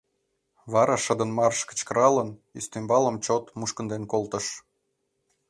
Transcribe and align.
Вара 0.73 0.95
шыдын 1.03 1.31
«Марш» 1.37 1.59
кычкыралын, 1.69 2.29
ӱстембалым 2.57 3.15
чот 3.25 3.43
мушкынден 3.59 4.03
колтыш. 4.11 4.45